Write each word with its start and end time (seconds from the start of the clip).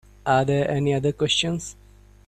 Are 0.25 0.43
there 0.43 0.67
any 0.67 0.95
other 0.95 1.11
questions? 1.11 1.75